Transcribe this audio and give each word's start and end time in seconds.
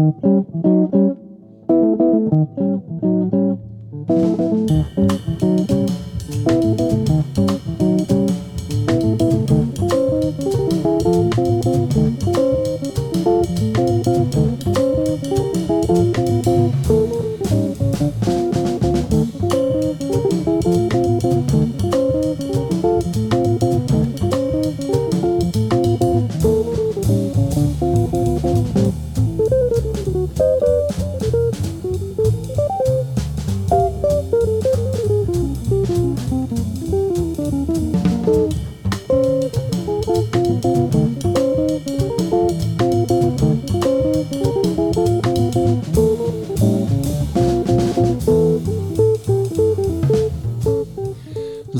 Thank 0.00 0.24
you. 7.38 7.59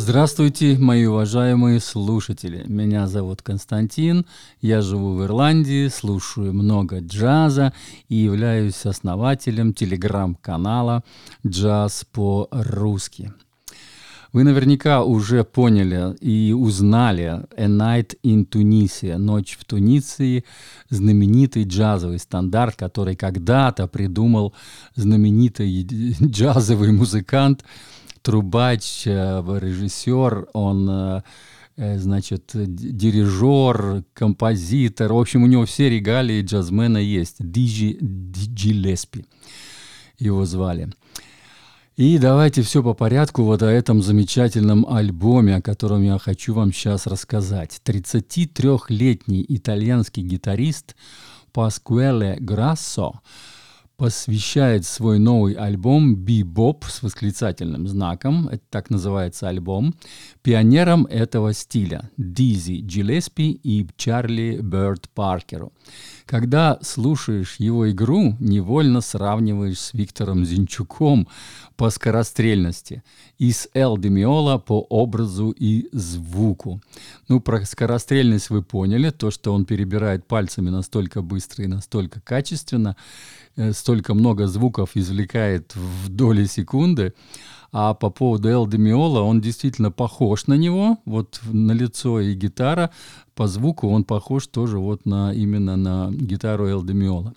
Здравствуйте, 0.03 0.79
мои 0.79 1.05
уважаемые 1.05 1.79
слушатели. 1.79 2.65
Меня 2.67 3.07
зовут 3.07 3.43
Константин, 3.43 4.25
я 4.63 4.81
живу 4.81 5.13
в 5.13 5.25
Ирландии, 5.25 5.89
слушаю 5.89 6.55
много 6.55 7.01
джаза 7.01 7.75
и 8.09 8.15
являюсь 8.15 8.87
основателем 8.87 9.75
телеграм-канала 9.75 11.05
«Джаз 11.47 12.07
по-русски». 12.11 13.35
Вы 14.33 14.45
наверняка 14.45 15.05
уже 15.05 15.45
поняли 15.45 16.17
и 16.17 16.55
узнали 16.55 17.45
«A 17.55 17.67
Night 17.67 18.17
in 18.25 18.49
Tunisia»— 18.49 19.17
«Ночь 19.19 19.59
в 19.61 19.67
Туниции», 19.67 20.47
знаменитый 20.89 21.65
джазовый 21.65 22.21
стандарт, 22.21 22.75
который 22.75 23.17
когда-то 23.17 23.87
придумал 23.87 24.55
знаменитый 24.97 25.83
джазовый 26.23 26.91
музыкант— 26.91 27.65
трубач, 28.23 29.07
э, 29.07 29.43
режиссер, 29.61 30.49
он 30.53 30.89
э, 30.91 31.23
э, 31.77 31.99
значит, 31.99 32.51
дирижер, 32.55 34.05
композитор. 34.13 35.13
В 35.13 35.19
общем, 35.19 35.43
у 35.43 35.47
него 35.47 35.67
все 35.67 35.89
регалии 35.89 36.43
джазмена 36.43 36.99
есть. 36.99 37.37
Диджи 37.39 37.99
Джилеспи 38.01 39.25
его 40.19 40.45
звали. 40.45 40.91
И 41.97 42.19
давайте 42.19 42.63
все 42.63 42.83
по 42.83 42.95
порядку 42.95 43.43
вот 43.43 43.63
о 43.63 43.71
этом 43.71 44.03
замечательном 44.03 44.87
альбоме, 44.89 45.57
о 45.57 45.63
котором 45.63 46.03
я 46.03 46.19
хочу 46.19 46.55
вам 46.55 46.73
сейчас 46.73 47.07
рассказать. 47.07 47.81
33-летний 47.85 49.45
итальянский 49.49 50.23
гитарист 50.23 50.97
Паскуэле 51.53 52.37
Грассо– 52.41 53.21
посвящает 54.01 54.87
свой 54.87 55.19
новый 55.19 55.53
альбом 55.53 56.17
«Бибоп» 56.17 56.87
с 56.87 57.03
восклицательным 57.03 57.87
знаком, 57.87 58.49
это 58.49 58.63
так 58.71 58.89
называется 58.89 59.47
альбом, 59.47 59.95
пионерам 60.43 61.05
этого 61.05 61.53
стиля 61.53 62.09
Дизи 62.17 62.81
Джилеспи 62.81 63.51
и 63.63 63.87
Чарли 63.99 64.59
Бёрд 64.63 65.11
Паркеру. 65.11 65.75
Когда 66.31 66.79
слушаешь 66.81 67.57
его 67.59 67.91
игру, 67.91 68.37
невольно 68.39 69.01
сравниваешь 69.01 69.81
с 69.81 69.95
Виктором 69.95 70.45
Зинчуком 70.45 71.27
по 71.77 71.91
скорострельности 71.91 73.03
и 73.39 73.51
с 73.51 73.69
Эл 73.75 73.99
Демиола 73.99 74.59
по 74.59 74.79
образу 74.81 75.51
и 75.51 75.89
звуку. 75.91 76.81
Ну, 77.27 77.41
про 77.41 77.65
скорострельность 77.65 78.49
вы 78.49 78.63
поняли, 78.63 79.11
то, 79.11 79.33
что 79.33 79.53
он 79.53 79.65
перебирает 79.65 80.25
пальцами 80.25 80.71
настолько 80.71 81.21
быстро 81.21 81.65
и 81.65 81.67
настолько 81.67 82.21
качественно, 82.21 82.97
Э, 83.57 83.73
столько 83.73 84.15
много 84.15 84.47
звуков 84.47 84.91
извлекает 84.95 85.75
в 85.75 86.09
доли 86.09 86.47
секунды. 86.47 87.13
А 87.73 87.95
по 87.95 88.11
поводу 88.11 88.49
Эл 88.49 88.67
Демиола, 88.67 89.21
он 89.21 89.41
действительно 89.41 89.93
похож 89.93 90.47
на 90.47 90.55
него, 90.55 90.99
вот 91.05 91.41
на 91.45 91.73
лицо 91.73 92.21
и 92.21 92.35
гитара. 92.35 92.91
По 93.35 93.47
звуку 93.47 93.89
он 93.89 94.05
похож 94.05 94.49
тоже 94.49 94.79
вот 94.79 95.07
на, 95.07 95.33
именно 95.33 95.77
на 95.77 96.11
гитару 96.11 96.67
Эл 96.67 96.83
Демиола. 96.83 97.35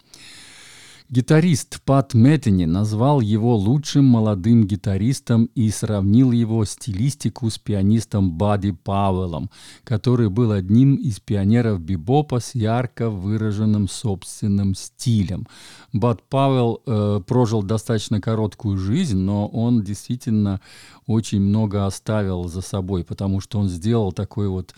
Гитарист 1.09 1.81
Пат 1.83 2.13
Мэттини 2.13 2.65
назвал 2.65 3.19
его 3.19 3.55
лучшим 3.55 4.05
молодым 4.05 4.65
гитаристом 4.65 5.45
и 5.53 5.69
сравнил 5.69 6.31
его 6.31 6.63
стилистику 6.65 7.49
с 7.49 7.59
пианистом 7.59 8.31
Бадди 8.31 8.71
Пауэллом, 8.71 9.49
который 9.83 10.29
был 10.29 10.51
одним 10.51 10.95
из 10.95 11.19
пионеров 11.19 11.81
бибопа 11.81 12.39
с 12.39 12.55
ярко 12.55 13.09
выраженным 13.09 13.87
собственным 13.87 14.75
стилем. 14.75 15.47
Бад 15.91 16.23
Пауэлл 16.29 16.81
э, 16.85 17.21
прожил 17.27 17.63
достаточно 17.63 18.21
короткую 18.21 18.77
жизнь, 18.77 19.17
но 19.17 19.47
он 19.47 19.83
действительно 19.83 20.61
очень 21.05 21.41
много 21.41 21.85
оставил 21.85 22.47
за 22.47 22.61
собой, 22.61 23.03
потому 23.03 23.41
что 23.41 23.59
он 23.59 23.67
сделал 23.67 24.13
такой 24.13 24.47
вот 24.47 24.73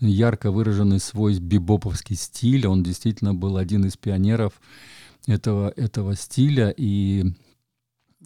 ярко 0.00 0.50
выраженный 0.50 1.00
свой 1.00 1.38
бибоповский 1.38 2.16
стиль. 2.16 2.66
Он 2.66 2.82
действительно 2.82 3.34
был 3.34 3.56
один 3.56 3.84
из 3.84 3.96
пионеров 3.96 4.54
этого, 5.26 5.72
этого 5.76 6.16
стиля. 6.16 6.72
И, 6.76 7.24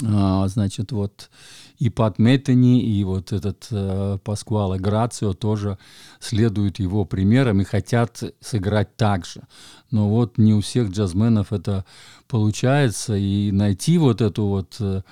а, 0.04 0.46
значит, 0.48 0.92
вот 0.92 1.30
и 1.78 1.90
Пат 1.90 2.18
Меттени, 2.18 2.82
и 2.82 3.04
вот 3.04 3.32
этот 3.32 3.68
а, 3.70 4.18
Паскуале 4.18 4.80
Грацио 4.80 5.32
тоже 5.32 5.78
следуют 6.20 6.78
его 6.78 7.04
примерам 7.04 7.60
и 7.60 7.64
хотят 7.64 8.22
сыграть 8.40 8.96
так 8.96 9.26
же. 9.26 9.42
Но 9.90 10.08
вот 10.08 10.38
не 10.38 10.54
у 10.54 10.60
всех 10.60 10.90
джазменов 10.90 11.52
это 11.52 11.84
получается, 12.28 13.16
и 13.16 13.50
найти 13.52 13.98
вот 13.98 14.20
эту 14.20 14.46
вот 14.46 14.76
э, 14.80 15.02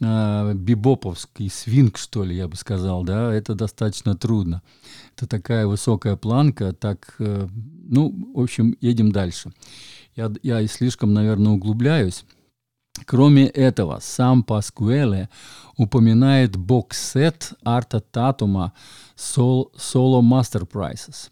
а, 0.00 0.54
бибоповский 0.54 1.50
свинг, 1.50 1.98
что 1.98 2.24
ли, 2.24 2.36
я 2.36 2.48
бы 2.48 2.56
сказал, 2.56 3.04
да, 3.04 3.32
это 3.32 3.54
достаточно 3.54 4.16
трудно. 4.16 4.62
Это 5.16 5.26
такая 5.26 5.66
высокая 5.66 6.16
планка, 6.16 6.72
так, 6.72 7.14
э, 7.18 7.48
ну, 7.88 8.32
в 8.34 8.40
общем, 8.40 8.76
едем 8.80 9.12
дальше 9.12 9.52
я, 10.16 10.32
я 10.42 10.66
слишком, 10.66 11.12
наверное, 11.12 11.52
углубляюсь. 11.52 12.24
Кроме 13.06 13.46
этого, 13.46 13.98
сам 14.02 14.42
Паскуэле 14.42 15.28
упоминает 15.76 16.56
бокс-сет 16.56 17.52
Арта 17.64 18.00
Татума 18.00 18.72
Solo 19.16 19.70
Master 20.20 20.68
Prices. 20.68 21.30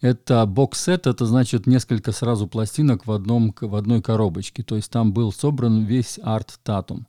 Это 0.00 0.46
бокс-сет, 0.46 1.06
это 1.06 1.26
значит 1.26 1.66
несколько 1.66 2.12
сразу 2.12 2.46
пластинок 2.46 3.06
в, 3.06 3.12
одном, 3.12 3.54
в 3.60 3.74
одной 3.74 4.02
коробочке. 4.02 4.62
То 4.62 4.76
есть 4.76 4.90
там 4.90 5.12
был 5.12 5.32
собран 5.32 5.84
весь 5.84 6.18
арт 6.22 6.58
Татум. 6.62 7.06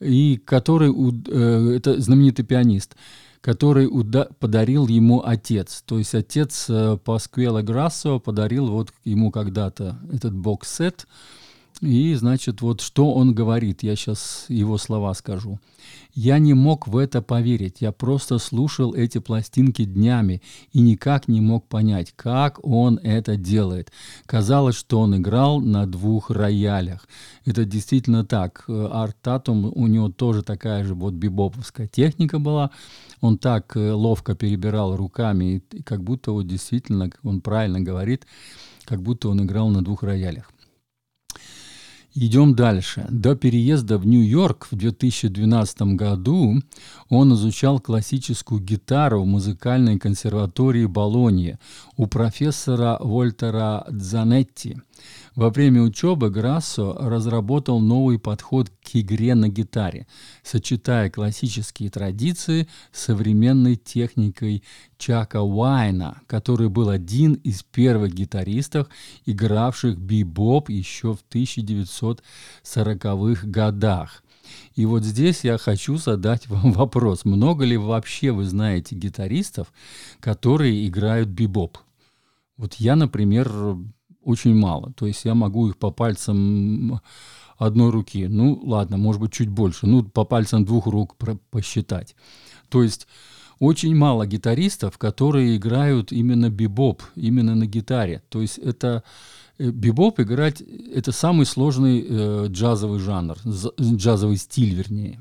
И 0.00 0.40
который, 0.44 0.92
э, 0.92 1.76
это 1.76 2.00
знаменитый 2.00 2.44
пианист 2.44 2.96
который 3.40 3.88
подарил 4.38 4.86
ему 4.86 5.22
отец. 5.24 5.82
То 5.86 5.98
есть 5.98 6.14
отец 6.14 6.66
э, 6.68 6.96
Паскуэла 7.02 7.62
Грассо 7.62 8.18
подарил 8.20 8.68
вот 8.68 8.92
ему 9.04 9.30
когда-то 9.30 9.98
этот 10.12 10.34
бокс-сет. 10.34 11.06
И, 11.80 12.14
значит, 12.14 12.60
вот 12.60 12.80
что 12.80 13.12
он 13.12 13.34
говорит, 13.34 13.84
я 13.84 13.94
сейчас 13.94 14.46
его 14.48 14.78
слова 14.78 15.14
скажу. 15.14 15.60
Я 16.12 16.40
не 16.40 16.52
мог 16.52 16.88
в 16.88 16.96
это 16.96 17.22
поверить. 17.22 17.76
Я 17.80 17.92
просто 17.92 18.38
слушал 18.38 18.94
эти 18.94 19.18
пластинки 19.18 19.84
днями 19.84 20.42
и 20.72 20.80
никак 20.80 21.28
не 21.28 21.40
мог 21.40 21.68
понять, 21.68 22.12
как 22.16 22.58
он 22.66 22.98
это 23.04 23.36
делает. 23.36 23.92
Казалось, 24.26 24.74
что 24.74 24.98
он 24.98 25.16
играл 25.16 25.60
на 25.60 25.86
двух 25.86 26.30
роялях. 26.30 27.06
Это 27.44 27.64
действительно 27.64 28.24
так. 28.24 28.64
Арт 28.68 29.16
Татум, 29.22 29.70
у 29.72 29.86
него 29.86 30.08
тоже 30.08 30.42
такая 30.42 30.82
же 30.82 30.94
вот 30.94 31.14
бибоповская 31.14 31.86
техника 31.86 32.40
была. 32.40 32.72
Он 33.20 33.38
так 33.38 33.76
э, 33.76 33.92
ловко 33.92 34.34
перебирал 34.34 34.96
руками, 34.96 35.62
и 35.72 35.82
как 35.82 36.02
будто 36.02 36.32
вот 36.32 36.46
действительно, 36.46 37.10
он 37.22 37.40
правильно 37.40 37.80
говорит, 37.80 38.26
как 38.84 39.02
будто 39.02 39.28
он 39.28 39.42
играл 39.42 39.68
на 39.68 39.82
двух 39.82 40.02
роялях. 40.02 40.50
Идем 42.20 42.56
дальше. 42.56 43.06
До 43.10 43.36
переезда 43.36 43.96
в 43.96 44.04
Нью-Йорк 44.04 44.66
в 44.72 44.76
2012 44.76 45.82
году 45.94 46.60
он 47.08 47.34
изучал 47.34 47.78
классическую 47.78 48.60
гитару 48.60 49.22
в 49.22 49.26
музыкальной 49.26 50.00
консерватории 50.00 50.86
Болоньи 50.86 51.58
у 51.96 52.08
профессора 52.08 52.98
Вольтера 52.98 53.86
Дзанетти. 53.88 54.78
Во 55.34 55.50
время 55.50 55.82
учебы 55.82 56.30
Грассо 56.30 56.96
разработал 56.98 57.80
новый 57.80 58.18
подход 58.18 58.70
к 58.70 58.94
игре 58.94 59.34
на 59.34 59.48
гитаре, 59.48 60.06
сочетая 60.42 61.10
классические 61.10 61.90
традиции 61.90 62.68
с 62.92 63.04
современной 63.04 63.76
техникой 63.76 64.62
Чака 64.96 65.42
Уайна, 65.42 66.22
который 66.26 66.68
был 66.68 66.88
один 66.88 67.34
из 67.34 67.62
первых 67.62 68.14
гитаристов, 68.14 68.88
игравших 69.26 69.98
бибоп 69.98 70.70
еще 70.70 71.14
в 71.14 71.24
1940-х 71.30 73.46
годах. 73.46 74.22
И 74.74 74.86
вот 74.86 75.04
здесь 75.04 75.44
я 75.44 75.58
хочу 75.58 75.96
задать 75.96 76.46
вам 76.48 76.72
вопрос. 76.72 77.24
Много 77.24 77.64
ли 77.64 77.76
вообще 77.76 78.32
вы 78.32 78.44
знаете 78.44 78.94
гитаристов, 78.94 79.72
которые 80.20 80.86
играют 80.86 81.28
бибоп? 81.28 81.78
Вот 82.56 82.74
я, 82.74 82.96
например, 82.96 83.48
очень 84.28 84.54
мало. 84.54 84.92
То 84.92 85.06
есть 85.06 85.24
я 85.24 85.34
могу 85.34 85.68
их 85.68 85.78
по 85.78 85.90
пальцам 85.90 87.00
одной 87.56 87.90
руки, 87.90 88.28
ну 88.28 88.60
ладно, 88.62 88.96
может 88.96 89.20
быть 89.20 89.32
чуть 89.32 89.48
больше, 89.48 89.86
ну 89.86 90.04
по 90.04 90.24
пальцам 90.24 90.64
двух 90.64 90.86
рук 90.86 91.16
посчитать. 91.50 92.14
То 92.68 92.82
есть 92.82 93.08
очень 93.58 93.96
мало 93.96 94.26
гитаристов, 94.26 94.98
которые 94.98 95.56
играют 95.56 96.12
именно 96.12 96.50
бибоп, 96.50 97.02
именно 97.16 97.54
на 97.54 97.66
гитаре. 97.66 98.22
То 98.28 98.40
есть 98.40 98.58
это 98.58 99.02
э, 99.58 99.70
бибоп 99.70 100.20
играть 100.20 100.60
это 100.60 101.10
самый 101.10 101.46
сложный 101.46 102.06
э, 102.08 102.46
джазовый 102.48 103.00
жанр, 103.00 103.36
джазовый 103.80 104.36
стиль, 104.36 104.74
вернее. 104.74 105.20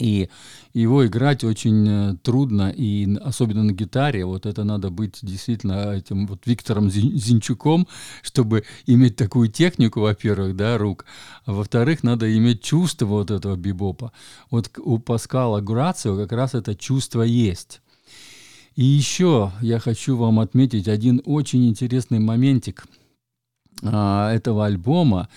И 0.00 0.30
его 0.72 1.06
играть 1.06 1.44
очень 1.44 1.86
э, 1.88 2.16
трудно, 2.22 2.72
и 2.74 3.16
особенно 3.16 3.62
на 3.62 3.72
гитаре. 3.72 4.24
Вот 4.24 4.46
это 4.46 4.64
надо 4.64 4.88
быть 4.88 5.18
действительно 5.20 5.92
этим 5.92 6.26
вот 6.26 6.46
Виктором 6.46 6.90
Зинчуком, 6.90 7.86
чтобы 8.22 8.64
иметь 8.86 9.16
такую 9.16 9.48
технику, 9.48 10.00
во-первых, 10.00 10.56
да, 10.56 10.78
рук. 10.78 11.04
А 11.44 11.52
во-вторых, 11.52 12.02
надо 12.02 12.34
иметь 12.34 12.62
чувство 12.62 13.06
вот 13.06 13.30
этого 13.30 13.56
бибопа. 13.56 14.12
Вот 14.50 14.70
у 14.78 14.98
Паскала 14.98 15.60
Грацио 15.60 16.16
как 16.16 16.32
раз 16.32 16.54
это 16.54 16.74
чувство 16.74 17.22
есть. 17.22 17.82
И 18.74 18.82
еще 18.82 19.52
я 19.60 19.78
хочу 19.80 20.16
вам 20.16 20.40
отметить 20.40 20.88
один 20.88 21.20
очень 21.26 21.68
интересный 21.68 22.20
моментик 22.20 22.86
а, 23.82 24.32
этого 24.32 24.64
альбома. 24.64 25.28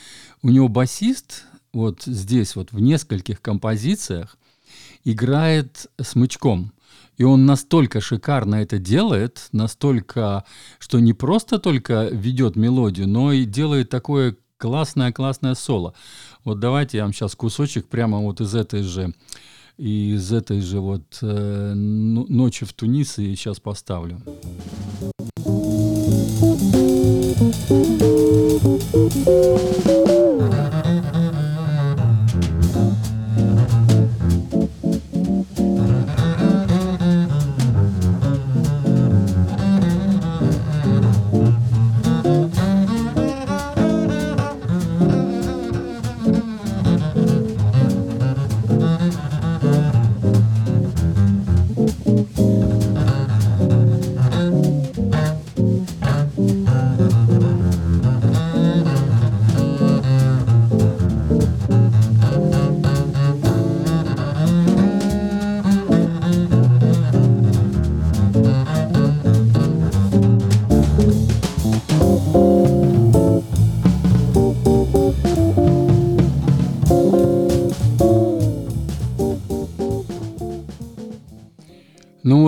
У 0.42 0.50
него 0.50 0.70
басист 0.70 1.44
вот 1.74 2.04
здесь 2.04 2.56
вот 2.56 2.72
в 2.72 2.80
нескольких 2.80 3.42
композициях 3.42 4.38
играет 5.04 5.88
смычком. 6.02 6.74
И 7.18 7.24
он 7.24 7.46
настолько 7.46 8.02
шикарно 8.02 8.56
это 8.56 8.80
делает, 8.80 9.50
настолько, 9.52 10.46
что 10.80 11.00
не 11.00 11.14
просто 11.14 11.60
только 11.60 12.08
ведет 12.12 12.56
мелодию, 12.56 13.08
но 13.08 13.32
и 13.32 13.46
делает 13.46 13.90
такое 13.90 14.36
классное-классное 14.58 15.54
соло. 15.54 15.94
Вот 16.44 16.60
давайте 16.60 16.98
я 16.98 17.04
вам 17.04 17.14
сейчас 17.14 17.36
кусочек 17.36 17.88
прямо 17.88 18.20
вот 18.20 18.42
из 18.42 18.56
этой 18.56 18.82
же 18.82 19.14
из 19.78 20.32
этой 20.32 20.62
же 20.62 20.80
вот 20.80 21.18
э, 21.22 21.74
ночи 21.74 22.64
в 22.66 22.74
Тунисе 22.74 23.36
сейчас 23.36 23.60
поставлю. 23.60 24.22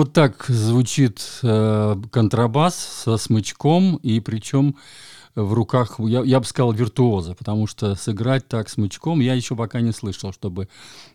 Так 0.04 0.46
звучит 0.48 1.22
э, 1.42 1.96
контрабас 2.10 2.74
со 2.74 3.18
смычком, 3.18 3.96
и 3.96 4.20
причем 4.20 4.76
в 5.36 5.52
руках, 5.52 5.96
я, 5.98 6.22
я 6.22 6.40
бы 6.40 6.46
сказал, 6.46 6.72
виртуоза, 6.72 7.34
потому 7.34 7.66
что 7.66 7.94
сыграть 7.94 8.48
так 8.48 8.68
смычком 8.68 9.20
я 9.20 9.34
еще 9.34 9.54
пока 9.54 9.80
не 9.80 9.92
слышал, 9.92 10.32
чтобы 10.32 10.68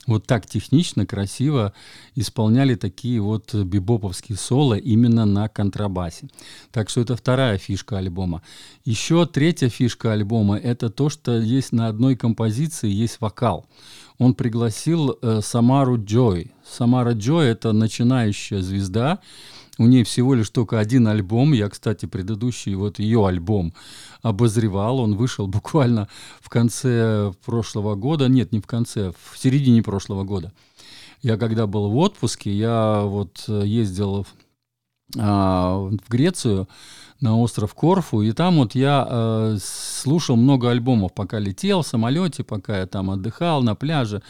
вот 0.08 0.26
так 0.26 0.46
технично, 0.46 1.06
красиво 1.06 1.74
исполняли 2.16 2.76
такие 2.76 3.20
вот 3.20 3.54
бибоповские 3.54 4.38
соло 4.38 4.76
именно 4.76 5.26
на 5.26 5.50
контрабасе. 5.50 6.30
Так 6.72 6.90
что 6.90 7.02
это 7.02 7.16
вторая 7.16 7.58
фишка 7.58 7.98
альбома. 7.98 8.44
Еще 8.86 9.26
третья 9.26 9.70
фишка 9.70 10.14
альбома– 10.14 10.58
это 10.64 10.90
то, 10.90 11.10
что 11.10 11.40
есть 11.40 11.72
на 11.72 11.88
одной 11.88 12.16
композиции 12.16 12.90
есть 12.90 13.20
вокал 13.20 13.66
он 14.22 14.36
пригласил 14.36 15.18
э, 15.20 15.40
Самару 15.42 15.98
Джой. 15.98 16.52
Самара 16.64 17.14
Джой– 17.14 17.48
это 17.50 17.72
начинающая 17.72 18.62
звезда. 18.62 19.18
У 19.82 19.88
нее 19.88 20.04
всего 20.04 20.36
лишь 20.36 20.52
только 20.52 20.78
один 20.78 21.08
альбом. 21.08 21.54
Я, 21.54 21.68
кстати, 21.68 22.06
предыдущий 22.06 22.76
вот 22.76 23.00
ее 23.00 23.26
альбом 23.26 23.74
обозревал. 24.22 25.00
Он 25.00 25.16
вышел 25.16 25.48
буквально 25.58 26.08
в 26.40 26.50
конце 26.50 27.34
прошлого 27.44 27.96
года. 27.96 28.28
Нет, 28.28 28.52
не 28.52 28.60
в 28.60 28.68
конце, 28.68 29.12
в 29.12 29.40
середине 29.40 29.82
прошлого 29.82 30.24
года. 30.24 30.54
Я 31.24 31.36
когда 31.38 31.66
был 31.66 31.90
в 31.90 31.98
отпуске, 31.98 32.52
я 32.52 33.02
вот 33.06 33.44
э, 33.48 33.64
ездил 33.66 34.28
в 35.16 36.00
Грецию 36.10 36.68
на 37.22 37.38
остров 37.38 37.74
Корфу, 37.76 38.22
и 38.22 38.32
там 38.32 38.58
вот 38.58 38.74
я 38.74 39.08
э, 39.08 39.58
слушал 39.62 40.36
много 40.36 40.72
альбомов, 40.72 41.14
пока 41.14 41.38
летел 41.38 41.84
в 41.84 41.88
самолете, 41.88 42.44
пока 42.44 42.80
я 42.80 42.88
там 42.88 43.12
отдыхал 43.12 43.62
на 43.62 43.76
пляже. 43.76 44.24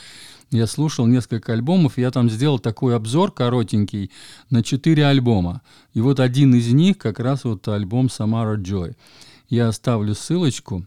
Я 0.52 0.68
слушал 0.68 1.08
несколько 1.08 1.54
альбомов, 1.54 1.98
я 1.98 2.12
там 2.12 2.30
сделал 2.30 2.60
такой 2.60 2.94
обзор 2.96 3.32
коротенький 3.32 4.12
на 4.50 4.62
четыре 4.64 5.06
альбома. 5.06 5.62
И 5.94 6.02
вот 6.02 6.20
один 6.20 6.54
из 6.54 6.74
них 6.74 6.98
как 6.98 7.20
раз 7.22 7.46
вот 7.46 7.66
альбом 7.70 8.10
Самара 8.10 8.58
Джой. 8.58 8.98
Я 9.48 9.70
оставлю 9.70 10.14
ссылочку, 10.14 10.86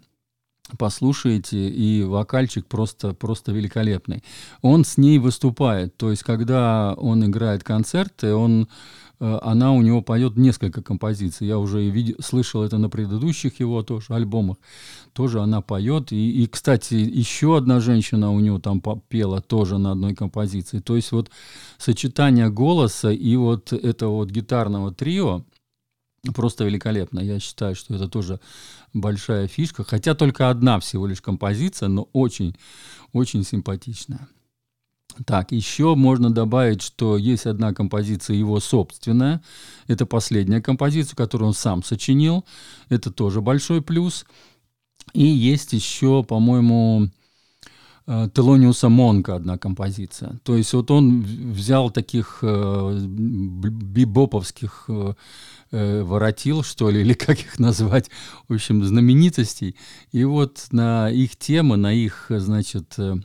послушайте, 0.79 1.69
и 1.69 2.03
вокальчик 2.03 2.67
просто, 2.67 3.13
просто 3.13 3.53
великолепный. 3.53 4.23
Он 4.63 4.85
с 4.85 4.97
ней 4.97 5.19
выступает, 5.19 5.97
то 5.97 6.11
есть 6.11 6.23
когда 6.23 6.95
он 6.95 7.25
играет 7.25 7.63
концерты, 7.63 8.35
он 8.35 8.69
Э, 9.21 9.39
она 9.43 9.73
у 9.73 9.83
него 9.83 10.03
поет 10.03 10.37
несколько 10.37 10.83
композиций. 10.83 11.47
Я 11.47 11.59
уже 11.59 11.89
видел, 11.89 12.17
слышал 12.21 12.63
это 12.63 12.79
на 12.79 12.89
предыдущих 12.89 13.61
его 13.61 13.83
тоже 13.83 14.07
альбомах. 14.11 14.57
Тоже 15.13 15.41
она 15.41 15.61
поет. 15.61 16.13
И, 16.13 16.43
и, 16.43 16.47
кстати, 16.47 16.95
еще 16.95 17.57
одна 17.57 17.81
женщина 17.81 18.33
у 18.33 18.41
него 18.41 18.59
там 18.59 18.83
пела 19.09 19.41
тоже 19.41 19.79
на 19.79 19.93
одной 19.93 20.15
композиции. 20.15 20.81
То 20.81 20.97
есть 20.97 21.13
вот 21.13 21.31
сочетание 21.79 22.51
голоса 22.51 23.11
и 23.11 23.37
вот 23.37 23.73
этого 23.73 24.17
вот 24.17 24.31
гитарного 24.31 24.93
трио 24.93 25.45
просто 26.33 26.65
великолепно. 26.65 27.21
Я 27.21 27.41
считаю, 27.41 27.75
что 27.75 27.95
это 27.95 28.09
тоже 28.09 28.41
большая 28.93 29.49
фишка. 29.49 29.85
Хотя 29.85 30.15
только 30.15 30.51
одна 30.51 30.81
всего 30.81 31.07
лишь 31.07 31.21
композиция, 31.21 31.89
но 31.89 32.09
очень, 32.13 32.57
очень 33.13 33.45
симпатичная. 33.45 34.29
Так, 35.27 35.53
еще 35.53 35.95
можно 35.95 36.31
добавить, 36.31 36.83
что 36.83 37.17
есть 37.17 37.47
одна 37.47 37.73
композиция 37.73 38.37
его 38.37 38.59
собственная. 38.59 39.43
Это 39.87 40.07
последняя 40.07 40.61
композиция, 40.61 41.17
которую 41.17 41.49
он 41.49 41.55
сам 41.55 41.85
сочинил. 41.85 42.45
Это 42.89 43.13
тоже 43.13 43.41
большой 43.41 43.81
плюс. 43.81 44.25
И 45.13 45.25
есть 45.25 45.73
еще, 45.73 46.25
по-моему, 46.25 47.11
Телониуса 48.07 48.91
Монка 48.91 49.37
одна 49.37 49.57
композиция. 49.57 50.39
То 50.43 50.57
есть 50.57 50.73
вот 50.75 50.91
он 50.91 51.23
взял 51.23 51.91
таких 51.91 52.41
э, 52.43 52.99
бибоповских 53.01 54.85
э, 54.89 55.15
э, 55.71 56.03
воротил, 56.03 56.63
что 56.63 56.91
ли, 56.91 57.01
или 57.03 57.15
как 57.15 57.41
их 57.41 57.59
назвать, 57.59 58.11
в 58.49 58.53
общем, 58.53 58.85
знаменитостей. 58.85 59.77
И 60.13 60.25
вот 60.25 60.67
на 60.71 61.11
их 61.11 61.37
темы, 61.37 61.77
на 61.77 61.95
их, 61.95 62.27
значит, 62.29 62.93
э, 62.99 63.17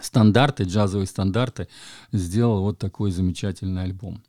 стандарты, 0.00 0.64
джазовые 0.64 1.06
стандарты, 1.06 1.68
сделал 2.12 2.60
вот 2.60 2.78
такой 2.78 3.10
замечательный 3.10 3.84
альбом. 3.84 4.22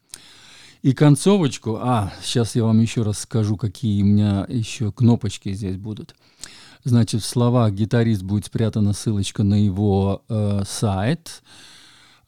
И 0.84 0.94
концовочку, 0.94 1.80
а, 1.82 2.14
сейчас 2.22 2.56
я 2.56 2.64
вам 2.64 2.80
еще 2.80 3.02
раз 3.02 3.20
скажу, 3.20 3.58
какие 3.58 4.04
у 4.04 4.06
меня 4.06 4.46
еще 4.48 4.92
кнопочки 4.92 5.52
здесь 5.52 5.78
будут. 5.78 6.16
Значит, 6.86 7.24
в 7.24 7.26
словах 7.26 7.74
гитарист 7.74 8.22
будет 8.22 8.46
спрятана 8.46 8.94
ссылочка 8.94 9.44
на 9.44 9.56
его 9.56 10.22
э, 10.30 10.62
сайт. 10.68 11.42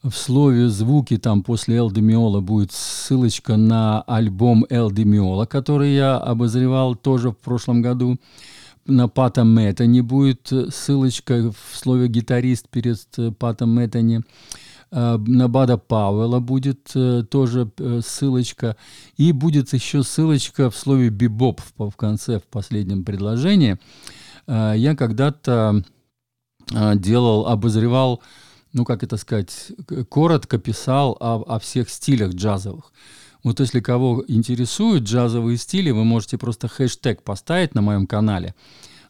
В 0.02 0.12
слове 0.12 0.68
звуки 0.68 1.16
там 1.16 1.44
после 1.44 1.76
Эл 1.76 1.92
Демиола 1.92 2.40
будет 2.40 2.72
ссылочка 2.72 3.56
на 3.56 4.02
альбом 4.02 4.66
Эл 4.68 4.90
Демиола, 4.90 5.46
который 5.46 5.94
я 5.94 6.16
обозревал 6.16 6.96
тоже 6.96 7.30
в 7.30 7.36
прошлом 7.36 7.82
году. 7.82 8.16
На 8.84 9.06
Пата 9.06 9.44
Мэттани 9.44 10.00
будет 10.00 10.52
ссылочка 10.70 11.52
в 11.52 11.76
слове 11.76 12.08
гитарист 12.08 12.68
перед 12.68 12.98
э, 13.16 13.30
Патом 13.30 13.74
Мэттани. 13.76 14.22
Э, 14.90 15.18
на 15.18 15.46
Бада 15.46 15.78
Пауэлла 15.78 16.40
будет 16.40 16.90
э, 16.96 17.22
тоже 17.30 17.70
ссылочка. 18.04 18.76
И 19.16 19.30
будет 19.30 19.72
еще 19.72 20.02
ссылочка 20.02 20.68
в 20.68 20.76
слове 20.76 21.10
бибоп 21.10 21.60
в 21.76 21.92
конце, 21.92 22.40
в 22.40 22.44
последнем 22.44 23.04
предложении. 23.04 23.78
Я 24.48 24.96
когда-то 24.96 25.84
делал, 26.94 27.46
обозревал, 27.46 28.22
ну 28.72 28.84
как 28.84 29.02
это 29.02 29.16
сказать, 29.18 29.72
коротко 30.08 30.58
писал 30.58 31.16
о, 31.20 31.42
о 31.46 31.58
всех 31.58 31.90
стилях 31.90 32.32
джазовых. 32.32 32.92
Вот 33.44 33.60
если 33.60 33.80
кого 33.80 34.24
интересуют 34.26 35.04
джазовые 35.04 35.58
стили, 35.58 35.90
вы 35.90 36.04
можете 36.04 36.38
просто 36.38 36.66
хэштег 36.66 37.22
поставить 37.22 37.74
на 37.74 37.82
моем 37.82 38.06
канале– 38.06 38.54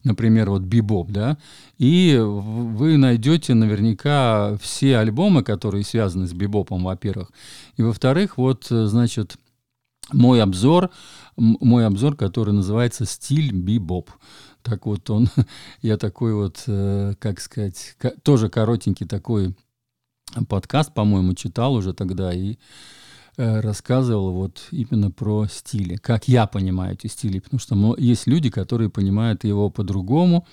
например, 0.04 0.50
вот 0.50 0.62
бибоп, 0.62 1.10
да, 1.10 1.38
и 1.76 2.18
вы 2.20 2.96
найдете 2.96 3.54
наверняка 3.54 4.56
все 4.60 4.98
альбомы, 4.98 5.42
которые 5.42 5.84
связаны 5.84 6.26
с 6.26 6.32
бибопом, 6.32 6.84
во-первых, 6.84 7.30
и 7.76 7.82
во-вторых, 7.82 8.38
вот, 8.38 8.66
значит, 8.68 9.36
мой 10.12 10.42
обзор, 10.42 10.90
мой 11.38 11.86
обзор, 11.86 12.16
который 12.16 12.52
называется 12.52 13.04
«Стиль 13.06 13.52
бибоп». 13.52 14.10
Так 14.62 14.86
вот 14.86 15.08
он, 15.10 15.28
я 15.82 15.96
такой 15.96 16.34
вот, 16.34 16.64
э, 16.66 17.14
как 17.18 17.40
сказать, 17.40 17.96
тоже 18.22 18.50
коротенький 18.50 19.06
такой 19.06 19.54
подкаст, 20.48 20.92
по-моему, 20.92 21.34
читал 21.34 21.74
уже 21.74 21.94
тогда, 21.94 22.34
и 22.34 22.56
Э, 23.40 23.60
рассказывал 23.60 24.32
вот 24.32 24.66
именно 24.72 25.12
про 25.12 25.46
стили, 25.46 25.94
как 25.94 26.26
я 26.26 26.48
понимаю 26.48 26.94
эти 26.94 27.06
стили, 27.06 27.38
потому 27.38 27.60
что 27.60 27.94
есть 27.96 28.26
люди, 28.26 28.50
которые 28.50 28.90
понимают 28.90 29.44
его 29.44 29.70
по-другому, 29.70 30.44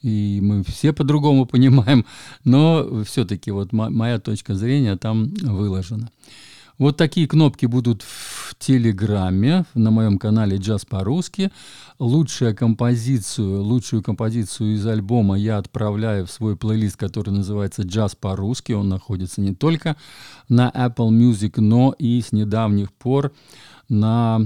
и 0.00 0.38
мы 0.42 0.64
все 0.64 0.94
по-другому 0.94 1.44
понимаем, 1.52 2.06
но 2.42 3.04
все-таки 3.04 3.50
вот 3.50 3.72
моя 3.72 4.18
точка 4.18 4.54
зрения 4.54 4.96
там 4.96 5.26
выложена. 5.42 6.10
Вот 6.78 6.96
такие 6.96 7.28
кнопки 7.28 7.66
будут 7.66 8.02
Телеграме, 8.64 9.64
на 9.74 9.90
моем 9.90 10.18
канале 10.18 10.56
«Джаз 10.56 10.84
по-русски». 10.84 11.50
Лучшую 11.98 12.54
композицию, 12.54 13.60
лучшую 13.60 14.04
композицию 14.04 14.74
из 14.74 14.86
альбома 14.86 15.36
я 15.36 15.58
отправляю 15.58 16.26
в 16.26 16.30
свой 16.30 16.56
плейлист, 16.56 16.96
который 16.96 17.30
называется 17.30 17.82
«Джаз 17.82 18.14
по-русски». 18.14 18.70
Он 18.70 18.88
находится 18.88 19.40
не 19.40 19.52
только 19.52 19.96
на 20.48 20.70
Apple 20.70 21.08
Music, 21.10 21.60
но 21.60 21.92
и 21.98 22.20
с 22.20 22.30
недавних 22.30 22.92
пор 22.92 23.32
на 23.88 24.42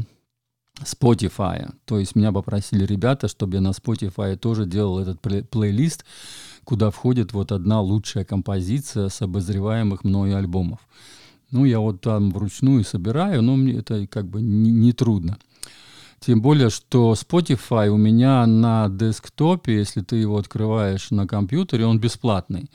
Spotify. 0.81 1.71
То 1.85 1.99
есть 1.99 2.17
меня 2.17 2.33
попросили 2.33 2.87
ребята, 2.87 3.29
чтобы 3.29 3.57
я 3.57 3.61
на 3.61 3.73
Spotify 3.73 4.35
тоже 4.37 4.65
делал 4.65 4.99
этот 4.99 5.21
плейлист, 5.21 6.07
куда 6.65 6.91
входит 6.91 7.35
вот 7.35 7.53
одна 7.53 7.83
лучшая 7.83 8.25
композиция 8.25 9.11
с 9.11 9.21
обозреваемых 9.21 10.05
мною 10.05 10.39
альбомов. 10.39 10.81
Ну, 11.51 11.65
я 11.65 11.81
вот 11.81 12.01
там 12.01 12.31
вручную 12.31 12.85
собираю, 12.85 13.43
но 13.43 13.57
мне 13.57 13.75
это 13.75 14.07
как 14.07 14.27
бы 14.27 14.43
не, 14.43 14.71
не 14.71 14.93
трудно. 14.93 15.39
Тем 16.21 16.43
более, 16.43 16.71
что 16.71 17.13
Spotify 17.13 17.89
у 17.89 17.97
меня 17.97 18.47
на 18.47 18.89
десктопе, 18.89 19.77
если 19.77 20.01
ты 20.01 20.17
его 20.17 20.39
открываешь 20.39 21.11
на 21.11 21.27
компьютере, 21.27 21.87
он 21.87 22.01
бесплатный. 22.01 22.71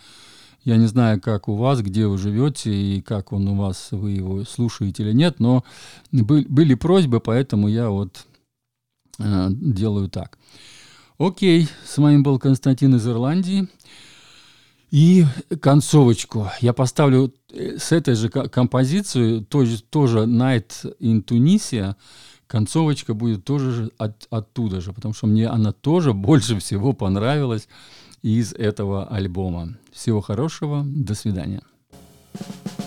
Я 0.63 0.77
не 0.77 0.85
знаю, 0.85 1.19
как 1.19 1.47
у 1.47 1.55
вас, 1.55 1.81
где 1.81 2.05
вы 2.05 2.17
живете 2.17 2.71
и 2.73 3.01
как 3.01 3.33
он 3.33 3.47
у 3.47 3.55
вас, 3.55 3.89
вы 3.91 4.11
его 4.11 4.43
слушаете 4.43 5.03
или 5.03 5.11
нет, 5.11 5.39
но 5.39 5.63
были 6.11 6.75
просьбы, 6.75 7.19
поэтому 7.19 7.67
я 7.67 7.89
вот 7.89 8.25
э, 9.17 9.47
делаю 9.49 10.07
так. 10.07 10.37
Окей, 11.17 11.67
с 11.85 11.97
вами 11.97 12.21
был 12.21 12.37
Константин 12.37 12.95
из 12.95 13.07
Ирландии. 13.07 13.67
И 14.91 15.25
концовочку 15.61 16.49
я 16.59 16.73
поставлю 16.73 17.33
э, 17.49 17.77
с 17.77 17.93
этой 17.93 18.15
же 18.15 18.29
композицией, 18.29 19.43
тоже, 19.43 19.81
тоже 19.81 20.19
Night 20.25 20.95
in 20.99 21.23
Tunisia, 21.23 21.95
концовочка 22.45 23.13
будет 23.13 23.45
тоже 23.45 23.91
от, 23.97 24.27
оттуда 24.29 24.81
же, 24.81 24.91
потому 24.91 25.13
что 25.13 25.27
мне 25.27 25.47
она 25.47 25.71
тоже 25.71 26.13
больше 26.13 26.59
всего 26.59 26.91
понравилась 26.91 27.69
из 28.21 28.51
этого 28.53 29.07
альбома. 29.07 29.77
Всего 29.93 30.19
хорошего, 30.19 30.83
до 30.85 31.15
свидания. 31.15 31.61
thank 32.33 32.79
you 32.79 32.80